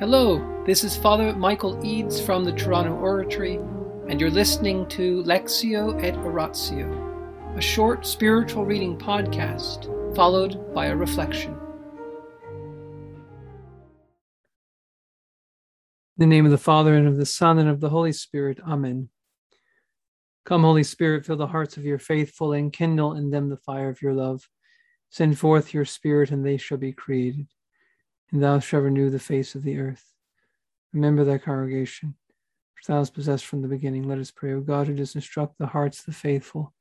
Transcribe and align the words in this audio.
Hello, 0.00 0.64
this 0.66 0.82
is 0.82 0.96
Father 0.96 1.32
Michael 1.36 1.78
Eads 1.86 2.20
from 2.20 2.42
the 2.42 2.50
Toronto 2.50 2.94
Oratory, 2.96 3.60
and 4.08 4.20
you're 4.20 4.28
listening 4.28 4.88
to 4.88 5.22
Lectio 5.22 6.02
et 6.02 6.16
Oratio, 6.16 7.54
a 7.54 7.60
short 7.60 8.04
spiritual 8.04 8.64
reading 8.64 8.98
podcast 8.98 9.86
followed 10.16 10.74
by 10.74 10.86
a 10.86 10.96
reflection. 10.96 11.56
In 16.18 16.18
the 16.18 16.26
name 16.26 16.44
of 16.44 16.50
the 16.50 16.58
Father, 16.58 16.96
and 16.96 17.06
of 17.06 17.16
the 17.16 17.24
Son, 17.24 17.60
and 17.60 17.68
of 17.68 17.78
the 17.78 17.90
Holy 17.90 18.12
Spirit, 18.12 18.58
Amen. 18.66 19.08
Come, 20.44 20.62
Holy 20.62 20.82
Spirit, 20.82 21.24
fill 21.24 21.36
the 21.36 21.46
hearts 21.46 21.76
of 21.76 21.84
your 21.84 22.00
faithful, 22.00 22.54
and 22.54 22.72
kindle 22.72 23.12
in 23.12 23.30
them 23.30 23.48
the 23.48 23.58
fire 23.58 23.90
of 23.90 24.02
your 24.02 24.12
love. 24.12 24.48
Send 25.10 25.38
forth 25.38 25.72
your 25.72 25.84
Spirit, 25.84 26.32
and 26.32 26.44
they 26.44 26.56
shall 26.56 26.78
be 26.78 26.92
created 26.92 27.46
and 28.32 28.42
thou 28.42 28.58
shalt 28.58 28.84
renew 28.84 29.10
the 29.10 29.18
face 29.18 29.54
of 29.54 29.62
the 29.62 29.78
earth. 29.78 30.04
Remember 30.92 31.24
thy 31.24 31.38
congregation, 31.38 32.14
which 32.76 32.86
thou 32.86 32.98
hast 32.98 33.14
possessed 33.14 33.46
from 33.46 33.62
the 33.62 33.68
beginning. 33.68 34.06
Let 34.06 34.18
us 34.18 34.30
pray, 34.30 34.52
O 34.52 34.60
God, 34.60 34.86
who 34.86 34.94
does 34.94 35.14
instruct 35.14 35.58
the 35.58 35.66
hearts 35.66 36.00
of 36.00 36.06
the 36.06 36.12
faithful 36.12 36.72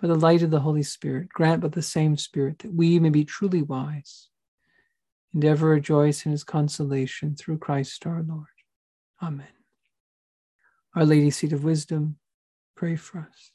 by 0.00 0.08
the 0.08 0.14
light 0.14 0.42
of 0.42 0.50
the 0.50 0.60
Holy 0.60 0.82
Spirit, 0.82 1.28
grant 1.28 1.60
but 1.60 1.72
the 1.72 1.82
same 1.82 2.16
Spirit 2.16 2.60
that 2.60 2.72
we 2.72 2.98
may 3.00 3.10
be 3.10 3.24
truly 3.24 3.62
wise 3.62 4.28
and 5.34 5.44
ever 5.44 5.68
rejoice 5.68 6.24
in 6.24 6.32
his 6.32 6.44
consolation 6.44 7.34
through 7.34 7.58
Christ 7.58 8.06
our 8.06 8.22
Lord. 8.22 8.46
Amen. 9.22 9.46
Our 10.94 11.04
Lady, 11.04 11.30
seat 11.30 11.52
of 11.52 11.64
wisdom, 11.64 12.16
pray 12.76 12.96
for 12.96 13.18
us. 13.18 13.50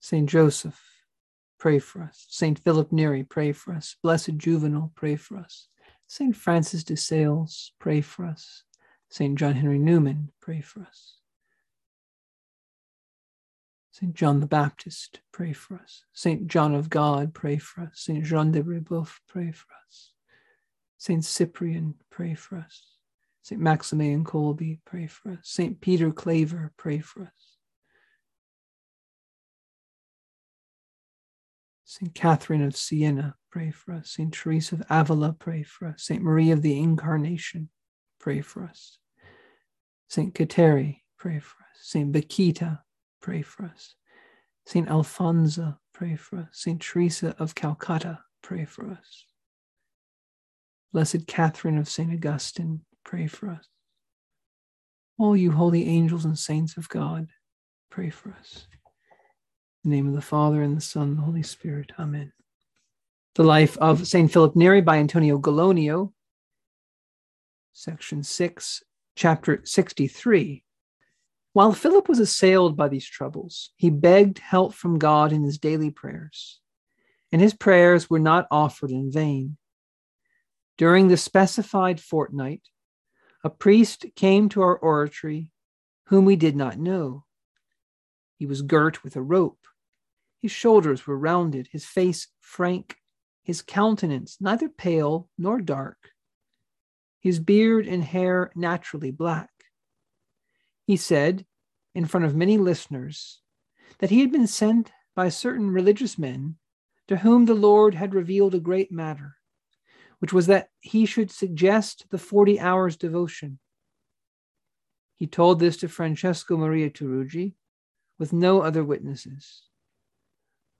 Saint 0.00 0.28
Joseph, 0.28 0.80
pray 1.58 1.78
for 1.78 2.02
us. 2.02 2.26
Saint 2.28 2.58
Philip 2.58 2.90
Neri, 2.90 3.22
pray 3.22 3.52
for 3.52 3.74
us. 3.74 3.96
Blessed 4.02 4.36
Juvenal, 4.36 4.92
pray 4.94 5.16
for 5.16 5.38
us. 5.38 5.68
St. 6.12 6.36
Francis 6.36 6.84
de 6.84 6.94
Sales, 6.94 7.72
pray 7.78 8.02
for 8.02 8.26
us. 8.26 8.64
St. 9.08 9.34
John 9.34 9.54
Henry 9.54 9.78
Newman, 9.78 10.30
pray 10.42 10.60
for 10.60 10.82
us. 10.82 11.14
St. 13.92 14.12
John 14.12 14.40
the 14.40 14.46
Baptist, 14.46 15.20
pray 15.32 15.54
for 15.54 15.76
us. 15.76 16.04
St. 16.12 16.46
John 16.48 16.74
of 16.74 16.90
God, 16.90 17.32
pray 17.32 17.56
for 17.56 17.84
us. 17.84 17.92
St. 17.94 18.22
Jean 18.26 18.52
de 18.52 18.62
Brebeuf, 18.62 19.20
pray 19.26 19.52
for 19.52 19.68
us. 19.88 20.10
St. 20.98 21.24
Cyprian, 21.24 21.94
pray 22.10 22.34
for 22.34 22.58
us. 22.58 22.98
St. 23.40 23.58
Maximilian 23.58 24.22
Kolbe, 24.22 24.80
pray 24.84 25.06
for 25.06 25.30
us. 25.30 25.38
St. 25.44 25.80
Peter 25.80 26.10
Claver, 26.10 26.74
pray 26.76 26.98
for 26.98 27.22
us. 27.22 27.51
St. 31.92 32.14
Catherine 32.14 32.62
of 32.62 32.74
Siena, 32.74 33.34
pray 33.50 33.70
for 33.70 33.92
us. 33.92 34.12
St. 34.12 34.32
Teresa 34.32 34.76
of 34.76 34.82
Avila, 34.88 35.34
pray 35.34 35.62
for 35.62 35.88
us. 35.88 36.04
St. 36.04 36.22
Maria 36.22 36.54
of 36.54 36.62
the 36.62 36.80
Incarnation, 36.80 37.68
pray 38.18 38.40
for 38.40 38.64
us. 38.64 38.96
St. 40.08 40.34
Kateri, 40.34 41.02
pray 41.18 41.38
for 41.38 41.56
us. 41.60 41.82
St. 41.82 42.10
Bakhita, 42.10 42.78
pray 43.20 43.42
for 43.42 43.66
us. 43.66 43.94
St. 44.64 44.88
Alfonso, 44.88 45.76
pray 45.92 46.16
for 46.16 46.38
us. 46.38 46.48
St. 46.52 46.80
Teresa 46.80 47.36
of 47.38 47.54
Calcutta, 47.54 48.20
pray 48.42 48.64
for 48.64 48.90
us. 48.90 49.26
Blessed 50.94 51.26
Catherine 51.26 51.76
of 51.76 51.90
St. 51.90 52.10
Augustine, 52.10 52.86
pray 53.04 53.26
for 53.26 53.50
us. 53.50 53.68
All 55.18 55.36
you 55.36 55.52
holy 55.52 55.86
angels 55.86 56.24
and 56.24 56.38
saints 56.38 56.78
of 56.78 56.88
God, 56.88 57.28
pray 57.90 58.08
for 58.08 58.30
us. 58.40 58.66
In 59.84 59.90
the 59.90 59.96
name 59.96 60.06
of 60.06 60.14
the 60.14 60.22
Father, 60.22 60.62
and 60.62 60.76
the 60.76 60.80
Son, 60.80 61.08
and 61.08 61.18
the 61.18 61.22
Holy 61.22 61.42
Spirit. 61.42 61.90
Amen. 61.98 62.32
The 63.34 63.42
Life 63.42 63.76
of 63.78 64.06
St. 64.06 64.32
Philip 64.32 64.54
Neri 64.54 64.80
by 64.80 64.98
Antonio 64.98 65.38
Gallonio, 65.38 66.12
section 67.72 68.22
6, 68.22 68.84
chapter 69.16 69.60
63. 69.64 70.62
While 71.52 71.72
Philip 71.72 72.08
was 72.08 72.20
assailed 72.20 72.76
by 72.76 72.86
these 72.86 73.08
troubles, 73.08 73.70
he 73.74 73.90
begged 73.90 74.38
help 74.38 74.72
from 74.72 75.00
God 75.00 75.32
in 75.32 75.42
his 75.42 75.58
daily 75.58 75.90
prayers, 75.90 76.60
and 77.32 77.42
his 77.42 77.52
prayers 77.52 78.08
were 78.08 78.20
not 78.20 78.46
offered 78.52 78.92
in 78.92 79.10
vain. 79.10 79.56
During 80.78 81.08
the 81.08 81.16
specified 81.16 82.00
fortnight, 82.00 82.62
a 83.42 83.50
priest 83.50 84.06
came 84.14 84.48
to 84.50 84.62
our 84.62 84.76
oratory 84.76 85.48
whom 86.04 86.24
we 86.24 86.36
did 86.36 86.54
not 86.54 86.78
know. 86.78 87.24
He 88.36 88.46
was 88.46 88.62
girt 88.62 89.02
with 89.02 89.16
a 89.16 89.22
rope 89.22 89.58
his 90.42 90.50
shoulders 90.50 91.06
were 91.06 91.16
rounded, 91.16 91.68
his 91.70 91.86
face 91.86 92.26
frank, 92.40 92.96
his 93.44 93.62
countenance 93.62 94.36
neither 94.40 94.68
pale 94.68 95.30
nor 95.38 95.60
dark, 95.60 96.10
his 97.20 97.38
beard 97.38 97.86
and 97.86 98.02
hair 98.02 98.50
naturally 98.56 99.12
black. 99.12 99.50
He 100.84 100.96
said, 100.96 101.46
in 101.94 102.06
front 102.06 102.26
of 102.26 102.34
many 102.34 102.58
listeners, 102.58 103.40
that 104.00 104.10
he 104.10 104.20
had 104.20 104.32
been 104.32 104.48
sent 104.48 104.90
by 105.14 105.28
certain 105.28 105.70
religious 105.70 106.18
men 106.18 106.56
to 107.06 107.18
whom 107.18 107.44
the 107.44 107.54
Lord 107.54 107.94
had 107.94 108.14
revealed 108.14 108.54
a 108.54 108.60
great 108.60 108.90
matter, 108.90 109.36
which 110.18 110.32
was 110.32 110.46
that 110.48 110.70
he 110.80 111.06
should 111.06 111.30
suggest 111.30 112.06
the 112.10 112.18
40 112.18 112.58
hours 112.58 112.96
devotion. 112.96 113.60
He 115.14 115.28
told 115.28 115.60
this 115.60 115.76
to 115.78 115.88
Francesco 115.88 116.56
Maria 116.56 116.90
Tarugi 116.90 117.54
with 118.18 118.32
no 118.32 118.60
other 118.60 118.82
witnesses. 118.82 119.62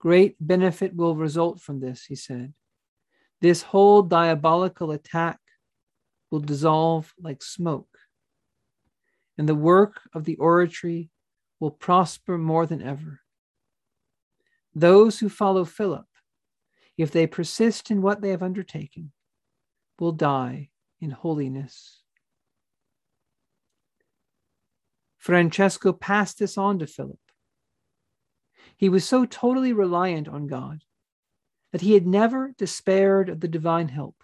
Great 0.03 0.35
benefit 0.41 0.97
will 0.97 1.15
result 1.15 1.61
from 1.61 1.79
this, 1.79 2.05
he 2.07 2.17
said. 2.17 2.53
This 3.41 3.63
whole 3.63 4.03
diabolical 4.03 4.91
attack 4.91 5.39
will 6.29 6.41
dissolve 6.41 7.15
like 7.23 7.41
smoke, 7.41 7.97
and 9.39 9.49
the 9.49 9.55
work 9.55 10.01
of 10.13 10.25
the 10.25 10.35
oratory 10.39 11.09
will 11.61 11.71
prosper 11.71 12.37
more 12.37 12.67
than 12.67 12.83
ever. 12.83 13.21
Those 14.75 15.21
who 15.21 15.29
follow 15.29 15.65
Philip, 15.65 16.07
if 16.99 17.13
they 17.13 17.29
persist 17.29 17.93
in 17.93 18.03
what 18.03 18.21
they 18.21 18.31
have 18.31 18.43
undertaken, 18.43 19.13
will 20.01 20.11
die 20.11 20.71
in 21.01 21.13
holiness. 21.13 22.03
Francesco 25.19 25.93
passed 25.93 26.41
this 26.41 26.59
on 26.59 26.81
to 26.81 26.89
Philip 26.89 27.21
he 28.77 28.89
was 28.89 29.07
so 29.07 29.25
totally 29.25 29.73
reliant 29.73 30.29
on 30.29 30.47
God 30.47 30.85
that 31.73 31.81
he 31.81 31.95
had 31.95 32.07
never 32.07 32.55
despaired 32.59 33.29
of 33.29 33.41
the 33.41 33.49
divine 33.49 33.89
help, 33.89 34.23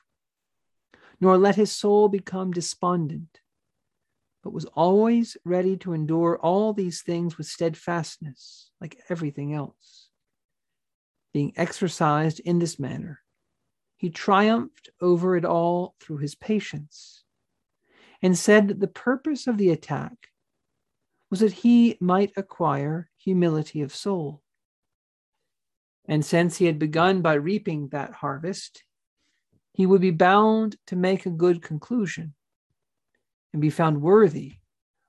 nor 1.21 1.39
let 1.39 1.57
his 1.57 1.73
soul 1.73 2.09
become 2.09 2.53
despondent, 2.53 3.41
but 4.43 4.53
was 4.53 4.67
always 4.67 5.37
ready 5.45 5.77
to 5.77 5.93
endure 5.93 6.39
all 6.39 6.73
these 6.73 7.03
things 7.03 7.39
with 7.39 7.47
steadfastness, 7.47 8.71
like 8.81 9.01
everything 9.09 9.55
else. 9.55 10.09
Being 11.33 11.53
exercised 11.57 12.41
in 12.41 12.59
this 12.59 12.79
manner, 12.79 13.21
he 13.97 14.11
triumphed 14.11 14.89
over 15.01 15.37
it 15.37 15.45
all 15.45 15.95
through 16.01 16.19
his 16.19 16.35
patience, 16.35 17.25
and 18.23 18.37
said 18.37 18.69
that 18.69 18.81
the 18.81 18.89
purpose 18.89 19.47
of 19.47 19.59
the 19.59 19.71
attack 19.71 20.31
was 21.31 21.41
that 21.41 21.53
he 21.53 21.97
might 22.01 22.33
acquire 22.37 23.11
humility 23.19 23.83
of 23.83 23.95
soul. 23.95 24.43
And 26.07 26.25
since 26.25 26.57
he 26.57 26.65
had 26.65 26.79
begun 26.79 27.21
by 27.21 27.35
reaping 27.35 27.89
that 27.89 28.13
harvest, 28.13 28.83
he 29.73 29.85
would 29.85 30.01
be 30.01 30.11
bound 30.11 30.77
to 30.87 30.97
make 30.97 31.27
a 31.27 31.31
good 31.31 31.63
conclusion 31.63 32.35
and 33.53 33.61
be 33.61 33.71
found 33.71 34.01
worthy 34.01 34.55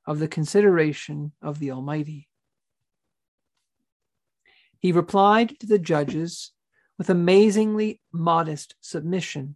of 0.06 0.20
the 0.20 0.28
consideration 0.28 1.32
of 1.42 1.60
the 1.60 1.72
Almighty. 1.72 2.28
He 4.80 4.92
replied 4.92 5.60
to 5.60 5.68
the 5.68 5.80
judges 5.80 6.52
with 6.98 7.10
amazingly 7.10 8.02
modest 8.12 8.76
submission, 8.82 9.56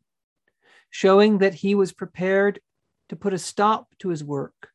showing 0.90 1.40
that 1.40 1.56
he 1.56 1.76
was 1.76 1.92
prepared 1.92 2.62
to 3.10 3.16
put 3.16 3.34
a 3.34 3.38
stop 3.38 3.88
to 4.00 4.10
his 4.10 4.24
work 4.24 4.70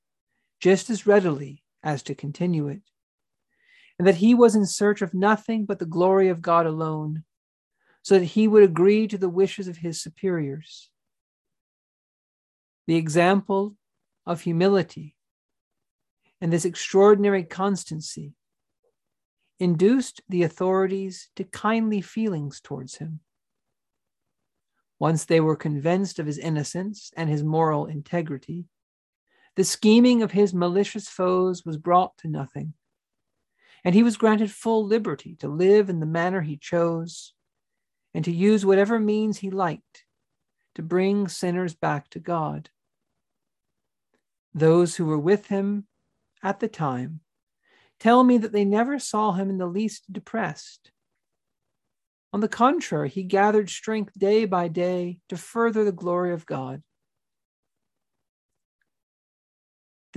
just 0.60 0.90
as 0.90 1.06
readily 1.06 1.62
as 1.88 2.02
to 2.02 2.14
continue 2.14 2.68
it 2.68 2.82
and 3.98 4.06
that 4.06 4.16
he 4.16 4.34
was 4.34 4.54
in 4.54 4.64
search 4.64 5.02
of 5.02 5.14
nothing 5.14 5.64
but 5.64 5.78
the 5.78 5.86
glory 5.86 6.28
of 6.28 6.40
God 6.40 6.66
alone, 6.66 7.24
so 8.02 8.18
that 8.18 8.24
he 8.24 8.46
would 8.46 8.62
agree 8.62 9.08
to 9.08 9.18
the 9.18 9.28
wishes 9.28 9.66
of 9.66 9.78
his 9.78 10.00
superiors. 10.00 10.90
The 12.86 12.94
example 12.94 13.76
of 14.24 14.42
humility 14.42 15.16
and 16.40 16.52
this 16.52 16.64
extraordinary 16.64 17.42
constancy 17.42 18.34
induced 19.58 20.20
the 20.28 20.44
authorities 20.44 21.30
to 21.34 21.42
kindly 21.42 22.00
feelings 22.00 22.60
towards 22.60 22.96
him. 22.96 23.20
Once 25.00 25.24
they 25.24 25.40
were 25.40 25.56
convinced 25.56 26.20
of 26.20 26.26
his 26.26 26.38
innocence 26.38 27.10
and 27.16 27.28
his 27.28 27.42
moral 27.42 27.86
integrity, 27.86 28.66
the 29.58 29.64
scheming 29.64 30.22
of 30.22 30.30
his 30.30 30.54
malicious 30.54 31.08
foes 31.08 31.66
was 31.66 31.76
brought 31.76 32.16
to 32.16 32.28
nothing 32.28 32.74
and 33.84 33.92
he 33.92 34.04
was 34.04 34.16
granted 34.16 34.52
full 34.52 34.86
liberty 34.86 35.34
to 35.34 35.48
live 35.48 35.90
in 35.90 35.98
the 35.98 36.06
manner 36.06 36.42
he 36.42 36.56
chose 36.56 37.34
and 38.14 38.24
to 38.24 38.30
use 38.30 38.64
whatever 38.64 39.00
means 39.00 39.38
he 39.38 39.50
liked 39.50 40.04
to 40.76 40.82
bring 40.82 41.26
sinners 41.26 41.74
back 41.74 42.08
to 42.08 42.20
God. 42.20 42.70
Those 44.54 44.94
who 44.94 45.06
were 45.06 45.18
with 45.18 45.48
him 45.48 45.88
at 46.40 46.60
the 46.60 46.68
time 46.68 47.18
tell 47.98 48.22
me 48.22 48.38
that 48.38 48.52
they 48.52 48.64
never 48.64 49.00
saw 49.00 49.32
him 49.32 49.50
in 49.50 49.58
the 49.58 49.66
least 49.66 50.12
depressed. 50.12 50.92
On 52.32 52.38
the 52.38 52.46
contrary, 52.46 53.08
he 53.08 53.24
gathered 53.24 53.70
strength 53.70 54.16
day 54.16 54.44
by 54.44 54.68
day 54.68 55.18
to 55.28 55.36
further 55.36 55.82
the 55.82 55.90
glory 55.90 56.32
of 56.32 56.46
God. 56.46 56.84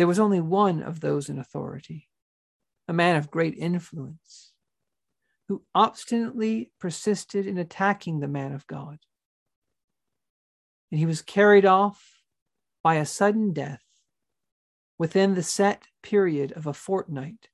There 0.02 0.08
was 0.08 0.18
only 0.18 0.42
one 0.42 0.82
of 0.82 1.00
those 1.00 1.30
in 1.30 1.38
authority, 1.38 2.10
a 2.88 2.92
man 2.92 3.18
of 3.18 3.30
great 3.30 3.54
influence, 3.56 4.52
who 5.48 5.62
obstinately 5.76 6.72
persisted 6.80 7.46
in 7.46 7.60
attacking 7.60 8.20
the 8.20 8.28
man 8.28 8.52
of 8.52 8.66
God. 8.66 8.98
And 10.90 10.98
he 11.00 11.06
was 11.06 11.22
carried 11.22 11.68
off 11.68 12.24
by 12.82 12.96
a 12.96 13.06
sudden 13.06 13.54
death 13.54 13.84
within 14.98 15.36
the 15.36 15.44
set 15.44 15.84
period 16.02 16.52
of 16.54 16.66
a 16.66 16.74
fortnight 16.74 17.50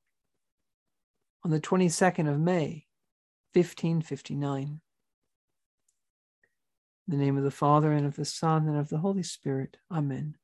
on 1.44 1.52
the 1.52 1.60
22nd 1.60 2.32
of 2.32 2.40
May, 2.40 2.86
1559. 3.56 4.62
In 4.64 4.80
the 7.10 7.18
name 7.18 7.38
of 7.38 7.44
the 7.44 7.52
Father, 7.52 7.92
and 7.92 8.06
of 8.06 8.16
the 8.16 8.24
Son, 8.24 8.70
and 8.70 8.78
of 8.78 8.88
the 8.88 9.00
Holy 9.00 9.24
Spirit. 9.24 9.76
Amen. 9.92 10.38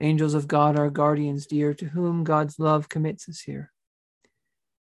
Angels 0.00 0.34
of 0.34 0.46
God, 0.46 0.78
our 0.78 0.90
guardians 0.90 1.46
dear, 1.46 1.72
to 1.74 1.86
whom 1.86 2.22
God's 2.22 2.58
love 2.58 2.88
commits 2.88 3.28
us 3.28 3.40
here. 3.40 3.72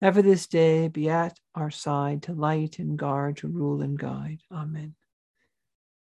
Ever 0.02 0.20
this 0.22 0.46
day 0.46 0.88
be 0.88 1.08
at 1.08 1.38
our 1.54 1.70
side 1.70 2.22
to 2.24 2.32
light 2.32 2.78
and 2.78 2.98
guard, 2.98 3.38
to 3.38 3.48
rule 3.48 3.82
and 3.82 3.98
guide. 3.98 4.40
Amen. 4.52 4.94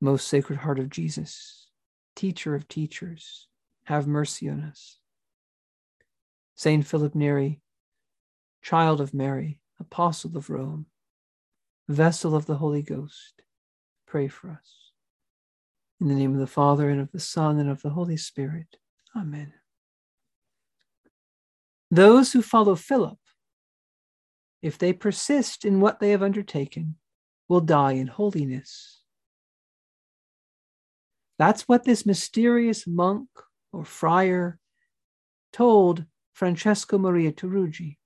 Most 0.01 0.27
Sacred 0.27 0.59
Heart 0.59 0.80
of 0.80 0.89
Jesus, 0.89 1.68
Teacher 2.15 2.56
of 2.56 2.68
teachers, 2.68 3.47
have 3.86 4.07
mercy 4.07 4.47
on 4.50 4.62
us. 4.62 5.00
Saint 6.56 6.88
Philip 6.88 7.15
Neri, 7.15 7.59
Child 8.62 9.01
of 9.01 9.13
Mary, 9.13 9.59
Apostle 9.80 10.38
of 10.38 10.50
Rome, 10.50 10.86
Vessel 11.89 12.33
of 12.33 12.45
the 12.45 12.56
Holy 12.56 12.81
Ghost, 12.81 13.41
pray 14.07 14.30
for 14.30 14.50
us. 14.50 14.91
In 16.00 16.07
the 16.07 16.15
name 16.15 16.33
of 16.33 16.39
the 16.39 16.48
Father, 16.48 16.89
and 16.89 17.01
of 17.01 17.12
the 17.12 17.19
Son, 17.19 17.59
and 17.59 17.69
of 17.69 17.81
the 17.81 17.89
Holy 17.89 18.18
Spirit. 18.18 18.77
Amen. 19.15 19.53
Those 21.89 22.33
who 22.33 22.41
follow 22.41 22.75
Philip, 22.75 23.17
if 24.62 24.77
they 24.77 24.91
persist 24.91 25.63
in 25.63 25.79
what 25.79 26.00
they 26.00 26.12
have 26.12 26.23
undertaken, 26.23 26.95
will 27.47 27.62
die 27.62 27.94
in 27.94 28.07
holiness. 28.07 29.01
That's 31.38 31.63
what 31.63 31.83
this 31.83 32.06
mysterious 32.06 32.88
monk 32.88 33.29
or 33.71 33.85
friar 33.85 34.59
told 35.53 36.06
Francesco 36.33 36.97
Maria 36.97 37.31
Tarugi. 37.31 37.97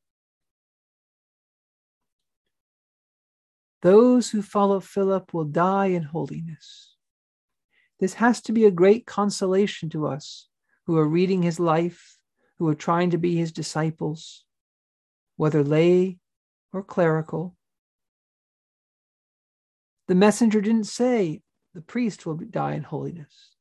Those 3.82 4.30
who 4.30 4.42
follow 4.42 4.80
Philip 4.80 5.34
will 5.34 5.46
die 5.46 5.88
in 5.88 6.04
holiness. 6.04 6.96
This 8.00 8.16
has 8.16 8.42
to 8.42 8.52
be 8.52 8.66
a 8.66 8.72
great 8.72 9.06
consolation 9.06 9.90
to 9.92 10.06
us 10.06 10.49
who 10.90 10.98
are 10.98 11.08
reading 11.08 11.44
his 11.44 11.60
life, 11.60 12.18
who 12.58 12.68
are 12.68 12.74
trying 12.74 13.12
to 13.12 13.18
be 13.20 13.36
his 13.36 13.52
disciples, 13.52 14.44
whether 15.36 15.64
lay 15.64 16.18
or 16.74 16.82
clerical. 16.82 17.56
The 20.08 20.16
messenger 20.16 20.62
didn't 20.62 20.86
say 20.86 21.44
the 21.76 21.82
priest 21.82 22.26
will 22.26 22.38
die 22.38 22.74
in 22.74 22.82
holiness. 22.82 23.52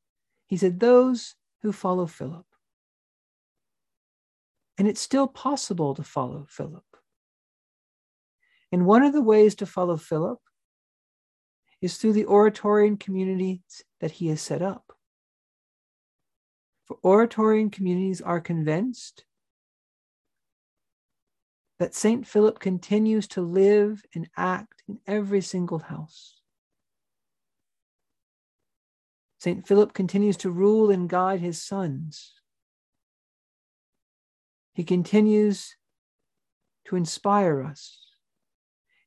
He 0.47 0.57
said 0.57 0.81
those 0.81 1.35
who 1.61 1.71
follow 1.71 2.07
Philip. 2.07 2.47
And 4.79 4.89
it's 4.89 5.03
still 5.03 5.29
possible 5.29 5.95
to 5.97 6.03
follow 6.03 6.47
Philip. 6.49 6.87
And 8.73 8.87
one 8.87 9.03
of 9.03 9.13
the 9.13 9.21
ways 9.21 9.55
to 9.57 9.67
follow 9.67 9.99
Philip 9.99 10.41
is 11.83 11.99
through 11.99 12.15
the 12.15 12.25
Oratorian 12.25 12.97
communities 12.97 13.85
that 14.01 14.13
he 14.13 14.29
has 14.29 14.41
set 14.41 14.63
up. 14.63 14.95
For 16.89 16.99
Oratorian 17.05 17.71
communities 17.71 18.23
are 18.23 18.41
convinced 18.41 19.25
that 21.79 21.95
St. 21.95 22.27
Philip 22.27 22.59
continues 22.59 23.29
to 23.29 23.43
live 23.43 24.03
and 24.15 24.29
act 24.37 24.83
in 24.89 24.99
every 25.07 25.43
single 25.43 25.79
house. 25.79 26.41
St. 29.39 29.67
Philip 29.67 29.93
continues 29.93 30.37
to 30.39 30.51
rule 30.51 30.91
and 30.91 31.09
guide 31.09 31.41
his 31.41 31.63
sons. 31.63 32.33
He 34.75 34.83
continues 34.83 35.77
to 36.87 36.97
inspire 36.97 37.63
us. 37.63 38.01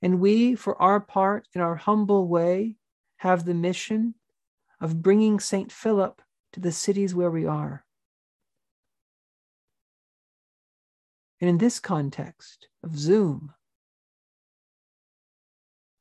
And 0.01 0.19
we, 0.19 0.55
for 0.55 0.81
our 0.81 0.99
part, 0.99 1.47
in 1.53 1.61
our 1.61 1.75
humble 1.75 2.27
way, 2.27 2.75
have 3.17 3.43
the 3.45 3.53
mission 3.53 4.15
of 4.79 5.01
bringing 5.01 5.39
St. 5.39 5.71
Philip 5.71 6.21
to 6.53 6.59
the 6.59 6.71
cities 6.71 7.15
where 7.15 7.31
we 7.31 7.45
are. 7.45 7.85
And 11.39 11.49
in 11.49 11.57
this 11.57 11.79
context 11.79 12.67
of 12.83 12.97
Zoom, 12.97 13.53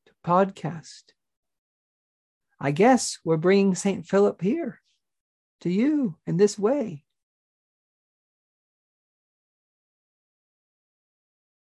to 0.06 0.12
podcast, 0.24 1.12
I 2.60 2.72
guess 2.72 3.18
we're 3.24 3.38
bringing 3.38 3.74
St. 3.74 4.06
Philip 4.06 4.42
here 4.42 4.82
to 5.62 5.70
you 5.70 6.16
in 6.26 6.36
this 6.36 6.58
way. 6.58 7.04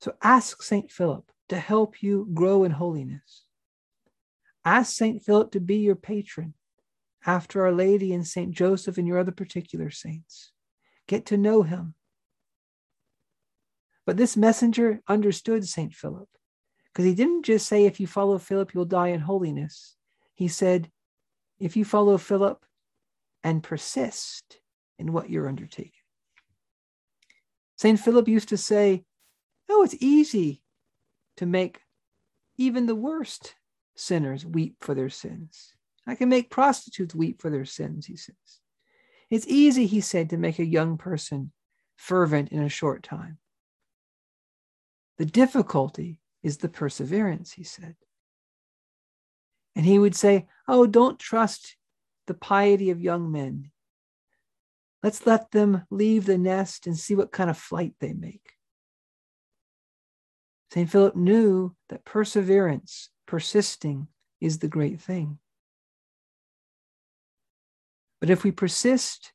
So 0.02 0.16
ask 0.24 0.64
St. 0.64 0.92
Philip 0.92 1.32
to 1.50 1.60
help 1.60 2.02
you 2.02 2.28
grow 2.34 2.64
in 2.64 2.72
holiness. 2.72 3.44
Ask 4.66 4.96
St. 4.96 5.22
Philip 5.22 5.52
to 5.52 5.60
be 5.60 5.78
your 5.78 5.96
patron 5.96 6.54
after 7.28 7.66
Our 7.66 7.74
Lady 7.74 8.14
and 8.14 8.26
St. 8.26 8.52
Joseph 8.52 8.98
and 8.98 9.08
your 9.08 9.20
other 9.20 9.34
particular 9.34 9.92
saints. 9.92 10.52
Get 11.08 11.28
to 11.28 11.38
know 11.38 11.62
him. 11.62 11.94
But 14.06 14.16
this 14.16 14.38
messenger 14.38 15.02
understood 15.08 15.68
St. 15.68 15.94
Philip 15.94 16.30
because 16.86 17.06
he 17.06 17.14
didn't 17.14 17.44
just 17.44 17.68
say, 17.68 17.86
if 17.86 18.00
you 18.00 18.08
follow 18.08 18.40
Philip, 18.40 18.74
you'll 18.74 18.86
die 18.86 19.10
in 19.10 19.20
holiness. 19.20 19.96
He 20.34 20.48
said, 20.48 20.90
if 21.60 21.76
you 21.76 21.84
follow 21.84 22.18
Philip 22.18 22.66
and 23.44 23.62
persist 23.62 24.60
in 24.98 25.12
what 25.12 25.30
you're 25.30 25.50
undertaking. 25.50 25.92
St. 27.76 28.00
Philip 28.00 28.28
used 28.28 28.50
to 28.50 28.58
say, 28.58 29.04
Oh, 29.70 29.84
it's 29.84 29.96
easy 30.00 30.62
to 31.36 31.46
make 31.46 31.82
even 32.58 32.86
the 32.86 32.96
worst 32.96 33.56
sinners 33.96 34.46
weep 34.46 34.78
for 34.80 34.96
their 34.96 35.10
sins. 35.10 35.74
I 36.08 36.16
can 36.16 36.30
make 36.30 36.50
prostitutes 36.50 37.14
weep 37.14 37.42
for 37.42 37.50
their 37.50 37.66
sins, 37.66 38.06
he 38.06 38.16
says. 38.16 38.36
It's 39.30 39.46
easy, 39.48 39.86
he 39.86 40.00
said, 40.00 40.30
to 40.30 40.38
make 40.38 40.58
a 40.58 40.66
young 40.66 40.98
person 40.98 41.52
fervent 41.98 42.50
in 42.50 42.64
a 42.64 42.70
short 42.70 43.04
time. 43.04 43.40
The 45.18 45.26
difficulty 45.26 46.22
is 46.44 46.58
the 46.58 46.70
perseverance, 46.70 47.52
he 47.52 47.64
said. 47.64 47.96
And 49.76 49.86
he 49.86 50.00
would 50.00 50.16
say, 50.16 50.48
Oh, 50.68 50.88
don't 50.88 51.20
trust 51.20 51.76
the 52.26 52.34
piety 52.34 52.90
of 52.90 53.02
young 53.02 53.32
men. 53.32 53.72
Let's 55.04 55.26
let 55.26 55.52
them 55.52 55.84
leave 55.90 56.26
the 56.26 56.38
nest 56.38 56.88
and 56.88 56.98
see 56.98 57.16
what 57.16 57.32
kind 57.32 57.50
of 57.50 57.58
flight 57.58 57.94
they 58.00 58.14
make. 58.14 58.54
St. 60.72 60.90
Philip 60.90 61.16
knew 61.16 61.76
that 61.90 62.06
perseverance, 62.06 63.10
persisting, 63.26 64.08
is 64.42 64.60
the 64.60 64.68
great 64.68 65.00
thing. 65.00 65.40
But 68.20 68.30
if 68.30 68.44
we 68.44 68.52
persist 68.52 69.32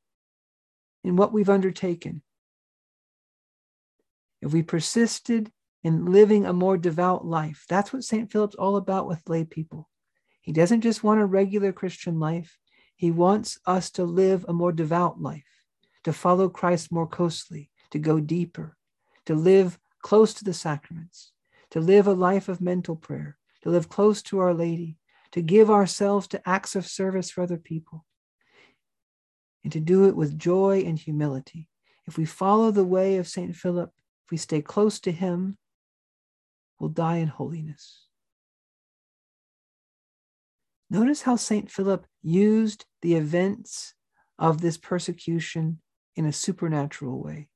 in 1.05 1.17
what 1.17 1.33
we've 1.33 1.49
undertaken, 1.49 2.23
if 4.41 4.53
we 4.53 4.63
persisted 4.63 5.53
in 5.85 6.07
living 6.07 6.47
a 6.47 6.53
more 6.53 6.77
devout 6.77 7.25
life, 7.25 7.65
that's 7.69 7.93
what 7.93 8.05
St. 8.05 8.31
Philip's 8.31 8.57
all 8.57 8.77
about 8.77 9.07
with 9.07 9.29
lay 9.29 9.45
people. 9.45 9.89
He 10.41 10.53
doesn't 10.53 10.81
just 10.81 11.05
want 11.05 11.21
a 11.21 11.27
regular 11.27 11.73
Christian 11.73 12.19
life, 12.19 12.59
he 12.97 13.11
wants 13.11 13.59
us 13.67 13.91
to 13.93 14.05
live 14.05 14.45
a 14.47 14.53
more 14.53 14.73
devout 14.73 15.21
life, 15.21 15.65
to 16.05 16.13
follow 16.13 16.49
Christ 16.49 16.93
more 16.93 17.07
closely, 17.07 17.71
to 17.91 17.99
go 17.99 18.21
deeper, 18.21 18.77
to 19.27 19.35
live 19.35 19.79
close 20.03 20.35
to 20.35 20.45
the 20.45 20.55
sacraments, 20.55 21.33
to 21.71 21.81
live 21.81 22.07
a 22.07 22.13
life 22.13 22.49
of 22.49 22.61
mental 22.61 22.97
prayer, 22.97 23.39
to 23.63 23.71
live 23.71 23.89
close 23.89 24.23
to 24.23 24.41
Our 24.41 24.55
Lady, 24.55 24.99
to 25.31 25.43
give 25.43 25.71
ourselves 25.71 26.27
to 26.29 26.49
acts 26.49 26.75
of 26.75 26.87
service 26.87 27.31
for 27.31 27.43
other 27.43 27.57
people 27.57 28.05
and 29.65 29.73
to 29.73 29.81
do 29.81 30.09
it 30.09 30.17
with 30.17 30.39
joy 30.39 30.83
and 30.87 30.99
humility. 30.99 31.69
If 32.07 32.19
we 32.19 32.25
follow 32.25 32.71
the 32.71 32.85
way 32.85 33.17
of 33.17 33.29
St. 33.29 33.55
Philip, 33.55 33.91
if 34.25 34.31
we 34.31 34.37
stay 34.37 34.61
close 34.61 35.01
to 35.01 35.13
him, 35.13 35.57
we'll 36.79 36.91
die 36.91 37.17
in 37.17 37.29
holiness. 37.29 38.07
Notice 40.91 41.23
how 41.23 41.37
St. 41.37 41.71
Philip 41.71 42.07
used 42.23 42.85
the 43.01 43.15
events 43.15 43.95
of 44.39 44.61
this 44.61 44.77
persecution 44.77 45.81
in 46.17 46.27
a 46.27 46.33
supernatural 46.33 47.23
way. 47.23 47.49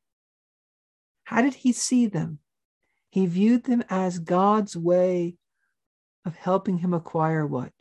How 1.24 1.42
did 1.42 1.54
he 1.54 1.72
see 1.72 2.06
them? 2.06 2.38
He 3.10 3.26
viewed 3.26 3.64
them 3.64 3.82
as 3.90 4.18
God's 4.18 4.76
way 4.76 5.36
of 6.24 6.36
helping 6.36 6.78
him 6.78 6.94
acquire 6.94 7.46
what? 7.46 7.72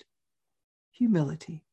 Humility. 0.91 1.63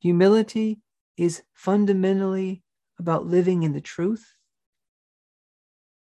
Humility 0.00 0.80
is 1.16 1.42
fundamentally 1.52 2.62
about 2.98 3.26
living 3.26 3.62
in 3.62 3.72
the 3.72 3.80
truth. 3.80 4.34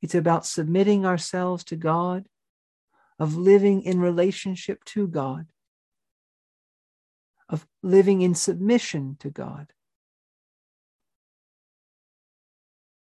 It's 0.02 0.16
about 0.16 0.46
submitting 0.46 1.06
ourselves 1.06 1.64
to 1.66 1.76
God, 1.76 2.28
of 3.20 3.36
living 3.36 3.84
in 3.84 4.00
relationship 4.00 4.84
to 4.86 5.08
God, 5.08 5.48
of 7.48 7.68
living 7.82 8.22
in 8.22 8.36
submission 8.36 9.16
to 9.20 9.30
God, 9.30 9.72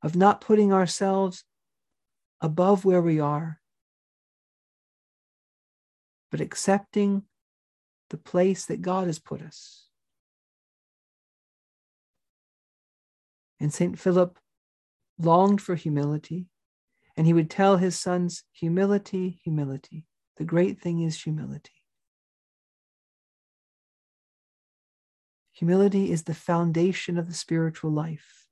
of 0.01 0.15
not 0.15 0.41
putting 0.41 0.71
ourselves 0.73 1.45
above 2.41 2.85
where 2.85 3.01
we 3.01 3.19
are, 3.19 3.62
but 6.29 6.41
accepting 6.41 7.23
the 8.09 8.17
place 8.17 8.65
that 8.65 8.81
God 8.81 9.07
has 9.07 9.17
put 9.17 9.41
us. 9.41 9.88
And 13.63 13.74
St. 13.74 13.98
Philip 13.98 14.38
longed 15.17 15.62
for 15.62 15.75
humility, 15.75 16.48
and 17.15 17.25
he 17.25 17.32
would 17.32 17.50
tell 17.50 17.77
his 17.77 17.98
sons, 17.98 18.43
Humility, 18.51 19.39
humility. 19.41 20.05
The 20.36 20.43
great 20.43 20.82
thing 20.82 21.01
is 21.01 21.24
humility. 21.24 21.72
Humility 25.53 26.12
is 26.12 26.24
the 26.24 26.34
foundation 26.34 27.17
of 27.17 27.27
the 27.27 27.34
spiritual 27.34 27.91
life 27.91 28.48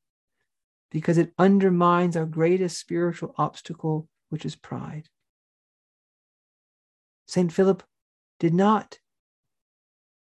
because 0.92 1.18
it 1.18 1.34
undermines 1.38 2.16
our 2.16 2.26
greatest 2.26 2.80
spiritual 2.80 3.36
obstacle, 3.38 4.08
which 4.30 4.46
is 4.46 4.56
pride. 4.56 5.10
St. 7.28 7.52
Philip 7.52 7.84
did 8.40 8.54
not 8.54 9.00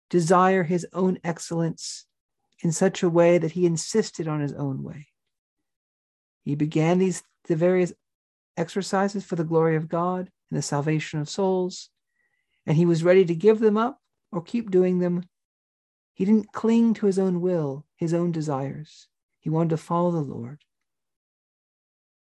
desire 0.08 0.64
his 0.64 0.84
own 0.92 1.20
excellence 1.22 2.06
in 2.62 2.72
such 2.72 3.02
a 3.02 3.08
way 3.08 3.38
that 3.38 3.52
he 3.52 3.66
insisted 3.66 4.28
on 4.28 4.40
his 4.40 4.52
own 4.52 4.82
way. 4.82 5.08
He 6.44 6.54
began 6.54 6.98
these 6.98 7.22
the 7.44 7.56
various 7.56 7.92
exercises 8.56 9.24
for 9.24 9.36
the 9.36 9.44
glory 9.44 9.76
of 9.76 9.88
God 9.88 10.30
and 10.50 10.58
the 10.58 10.62
salvation 10.62 11.20
of 11.20 11.28
souls, 11.28 11.88
and 12.66 12.76
he 12.76 12.86
was 12.86 13.02
ready 13.02 13.24
to 13.24 13.34
give 13.34 13.60
them 13.60 13.76
up 13.76 14.00
or 14.30 14.42
keep 14.42 14.70
doing 14.70 14.98
them. 14.98 15.24
He 16.12 16.24
didn't 16.24 16.52
cling 16.52 16.94
to 16.94 17.06
his 17.06 17.18
own 17.18 17.40
will, 17.40 17.86
his 17.96 18.12
own 18.12 18.30
desires. 18.30 19.08
He 19.40 19.48
wanted 19.48 19.70
to 19.70 19.76
follow 19.78 20.10
the 20.10 20.20
Lord. 20.20 20.62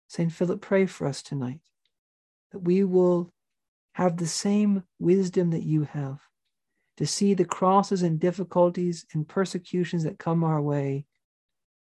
St. 0.09 0.31
Philip, 0.31 0.61
pray 0.61 0.87
for 0.87 1.07
us 1.07 1.23
tonight 1.23 1.61
that 2.53 2.61
we 2.61 2.85
will 2.85 3.33
have 3.93 4.17
the 4.17 4.27
same 4.27 4.85
wisdom 4.99 5.51
that 5.51 5.65
you 5.65 5.85
have 5.85 6.28
to 6.99 7.07
see 7.07 7.33
the 7.33 7.45
crosses 7.45 8.03
and 8.03 8.19
difficulties 8.19 9.07
and 9.15 9.27
persecutions 9.27 10.03
that 10.03 10.19
come 10.19 10.43
our 10.43 10.61
way 10.61 11.07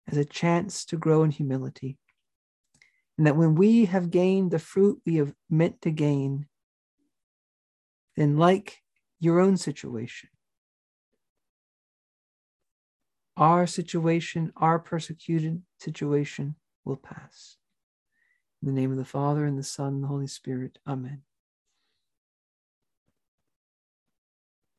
as 0.07 0.17
a 0.17 0.23
chance 0.23 0.85
to 0.85 0.97
grow 0.97 1.23
in 1.23 1.31
humility. 1.31 1.97
And 3.17 3.27
that 3.27 3.35
when 3.35 3.53
we 3.55 3.85
have 3.85 4.09
gained 4.09 4.51
the 4.51 4.59
fruit 4.59 5.01
we 5.05 5.15
have 5.15 5.33
meant 5.49 5.81
to 5.81 5.91
gain, 5.91 6.47
then, 8.15 8.37
like 8.37 8.79
your 9.19 9.39
own 9.39 9.57
situation, 9.57 10.29
our 13.35 13.67
situation, 13.67 14.53
our 14.55 14.79
persecuted 14.79 15.63
situation 15.79 16.55
will 16.85 16.95
pass. 16.95 17.57
In 18.61 18.67
the 18.67 18.73
name 18.73 18.91
of 18.91 18.97
the 18.97 19.05
Father, 19.05 19.45
and 19.45 19.59
the 19.59 19.63
Son, 19.63 19.95
and 19.95 20.03
the 20.03 20.07
Holy 20.07 20.27
Spirit. 20.27 20.79
Amen. 20.87 21.23